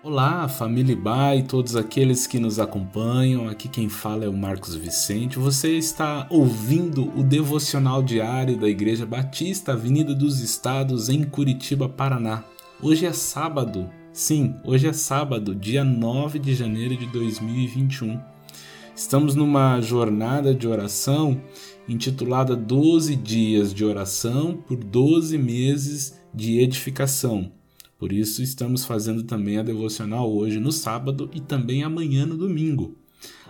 [0.00, 3.48] Olá, família Iba e todos aqueles que nos acompanham.
[3.48, 5.40] Aqui quem fala é o Marcos Vicente.
[5.40, 12.44] Você está ouvindo o devocional diário da Igreja Batista Avenida dos Estados em Curitiba, Paraná.
[12.80, 13.90] Hoje é sábado.
[14.12, 18.20] Sim, hoje é sábado, dia 9 de janeiro de 2021.
[18.94, 21.40] Estamos numa jornada de oração
[21.88, 27.57] intitulada 12 dias de oração por 12 meses de edificação
[27.98, 32.96] por isso, estamos fazendo também a devocional hoje no sábado e também amanhã no domingo.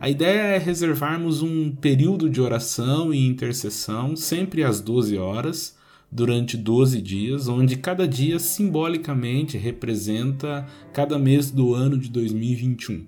[0.00, 5.76] A ideia é reservarmos um período de oração e intercessão, sempre às 12 horas,
[6.10, 13.04] durante 12 dias, onde cada dia simbolicamente representa cada mês do ano de 2021.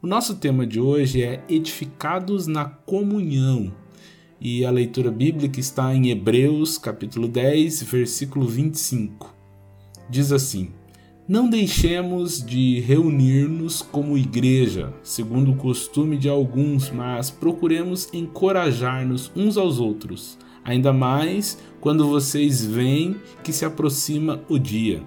[0.00, 3.70] O nosso tema de hoje é Edificados na Comunhão,
[4.40, 9.33] e a leitura bíblica está em Hebreus, capítulo 10, versículo 25
[10.08, 10.70] diz assim:
[11.26, 19.56] Não deixemos de reunir-nos como igreja, segundo o costume de alguns, mas procuremos encorajar-nos uns
[19.56, 25.02] aos outros, ainda mais quando vocês veem que se aproxima o dia.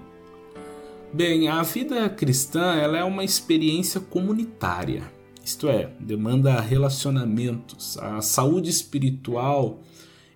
[1.12, 5.10] Bem, a vida cristã ela é uma experiência comunitária,
[5.48, 7.96] isto é, demanda relacionamentos.
[7.96, 9.80] A saúde espiritual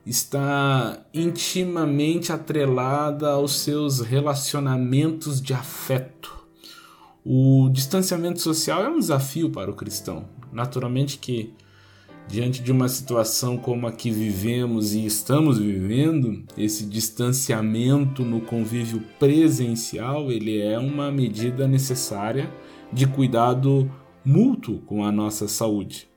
[0.05, 6.43] está intimamente atrelada aos seus relacionamentos de afeto.
[7.25, 10.29] O distanciamento social é um desafio para o cristão.
[10.53, 11.55] Naturalmente que
[12.29, 19.03] diante de uma situação como a que vivemos e estamos vivendo, esse distanciamento no convívio
[19.19, 22.51] presencial, ele é uma medida necessária
[22.93, 23.91] de cuidado
[24.25, 26.12] mútuo com a nossa saúde.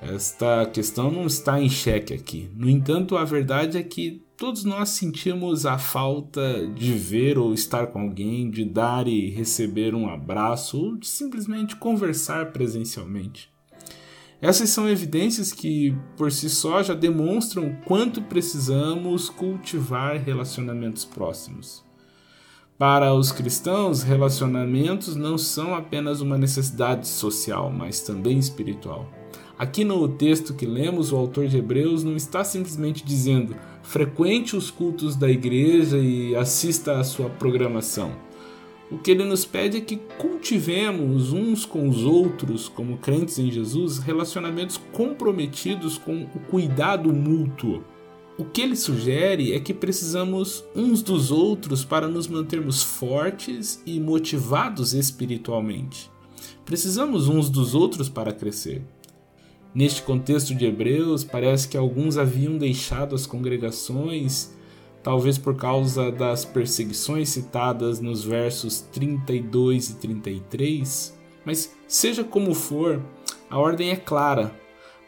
[0.00, 2.50] Esta questão não está em xeque aqui.
[2.56, 7.88] No entanto, a verdade é que todos nós sentimos a falta de ver ou estar
[7.88, 13.50] com alguém, de dar e receber um abraço ou de simplesmente conversar presencialmente.
[14.40, 21.84] Essas são evidências que, por si só, já demonstram quanto precisamos cultivar relacionamentos próximos.
[22.78, 29.19] Para os cristãos, relacionamentos não são apenas uma necessidade social, mas também espiritual.
[29.60, 34.70] Aqui no texto que lemos, o autor de Hebreus não está simplesmente dizendo frequente os
[34.70, 38.10] cultos da igreja e assista à sua programação.
[38.90, 43.50] O que ele nos pede é que cultivemos uns com os outros, como crentes em
[43.50, 47.84] Jesus, relacionamentos comprometidos com o cuidado mútuo.
[48.38, 54.00] O que ele sugere é que precisamos uns dos outros para nos mantermos fortes e
[54.00, 56.10] motivados espiritualmente.
[56.64, 58.82] Precisamos uns dos outros para crescer.
[59.74, 64.52] Neste contexto de Hebreus, parece que alguns haviam deixado as congregações,
[65.02, 71.18] talvez por causa das perseguições citadas nos versos 32 e 33.
[71.44, 73.00] Mas, seja como for,
[73.48, 74.52] a ordem é clara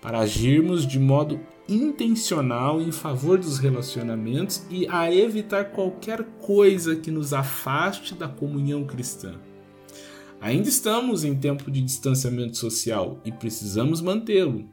[0.01, 7.11] para agirmos de modo intencional em favor dos relacionamentos e a evitar qualquer coisa que
[7.11, 9.35] nos afaste da comunhão cristã.
[10.43, 14.69] Ainda estamos em tempo de distanciamento social e precisamos mantê-lo,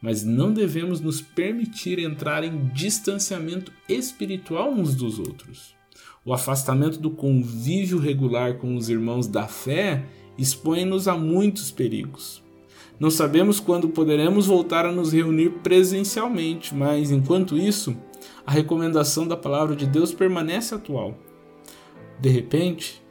[0.00, 5.74] mas não devemos nos permitir entrar em distanciamento espiritual uns dos outros.
[6.24, 10.06] O afastamento do convívio regular com os irmãos da fé
[10.38, 12.42] expõe-nos a muitos perigos.
[12.98, 17.94] Não sabemos quando poderemos voltar a nos reunir presencialmente, mas enquanto isso,
[18.46, 21.18] a recomendação da palavra de Deus permanece atual.
[22.18, 23.04] De repente,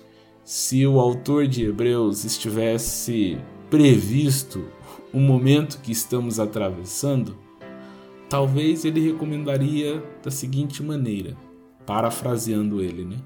[0.46, 3.36] se o autor de Hebreus estivesse
[3.68, 4.64] previsto
[5.12, 7.36] o momento que estamos atravessando,
[8.30, 11.36] talvez ele recomendaria da seguinte maneira,
[11.84, 13.18] parafraseando ele, né?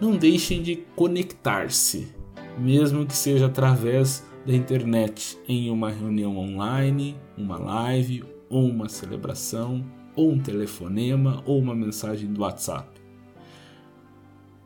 [0.00, 2.14] Não deixem de conectar-se,
[2.56, 9.84] mesmo que seja através da internet, em uma reunião online, uma live, ou uma celebração,
[10.14, 13.07] ou um telefonema, ou uma mensagem do WhatsApp.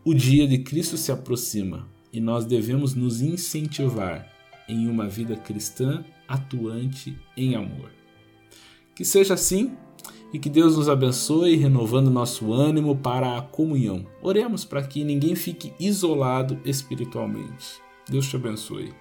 [0.05, 4.29] O dia de Cristo se aproxima e nós devemos nos incentivar
[4.69, 7.89] em uma vida cristã atuante em amor.
[8.97, 9.71] Que seja assim
[10.33, 14.05] e que Deus nos abençoe, renovando nosso ânimo para a comunhão.
[14.21, 17.81] Oremos para que ninguém fique isolado espiritualmente.
[18.09, 18.93] Deus te abençoe.